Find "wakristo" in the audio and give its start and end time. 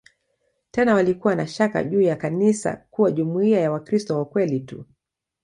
3.71-4.17